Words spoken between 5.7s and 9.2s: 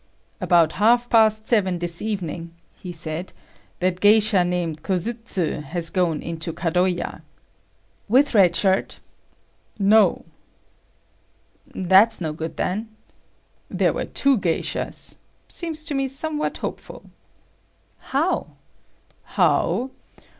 gone into Kadoya." "With Red Shirt?"